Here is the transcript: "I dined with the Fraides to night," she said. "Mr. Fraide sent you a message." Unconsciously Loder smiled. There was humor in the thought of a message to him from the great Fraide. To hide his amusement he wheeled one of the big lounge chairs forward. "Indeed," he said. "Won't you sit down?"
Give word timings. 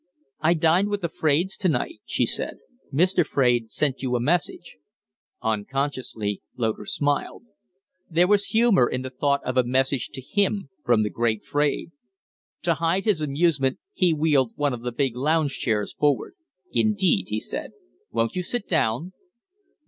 "I 0.39 0.55
dined 0.55 0.89
with 0.89 1.01
the 1.01 1.09
Fraides 1.09 1.55
to 1.57 1.69
night," 1.69 1.99
she 2.05 2.25
said. 2.25 2.57
"Mr. 2.91 3.23
Fraide 3.23 3.69
sent 3.71 4.01
you 4.01 4.15
a 4.15 4.19
message." 4.19 4.77
Unconsciously 5.43 6.41
Loder 6.57 6.87
smiled. 6.87 7.43
There 8.09 8.27
was 8.27 8.47
humor 8.47 8.89
in 8.89 9.03
the 9.03 9.11
thought 9.11 9.43
of 9.45 9.57
a 9.57 9.63
message 9.63 10.07
to 10.15 10.21
him 10.23 10.69
from 10.83 11.03
the 11.03 11.11
great 11.11 11.45
Fraide. 11.45 11.91
To 12.63 12.73
hide 12.73 13.05
his 13.05 13.21
amusement 13.21 13.77
he 13.93 14.11
wheeled 14.11 14.53
one 14.55 14.73
of 14.73 14.81
the 14.81 14.91
big 14.91 15.15
lounge 15.15 15.51
chairs 15.59 15.93
forward. 15.93 16.33
"Indeed," 16.71 17.27
he 17.27 17.39
said. 17.39 17.73
"Won't 18.09 18.35
you 18.35 18.41
sit 18.41 18.67
down?" 18.67 19.13